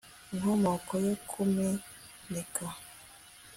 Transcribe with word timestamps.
inkomoko 0.33 0.93
yo 1.05 1.15
kumeneka 1.29 2.65